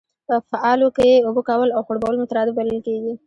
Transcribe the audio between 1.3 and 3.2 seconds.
کول او خړوبول مترادف بلل کیږي.